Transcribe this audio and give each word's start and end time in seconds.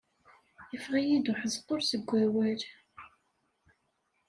Iffeɣ-iyi-d 0.75 1.31
uḥezqul 1.31 1.81
seg 1.85 2.03
wawal! 2.09 2.61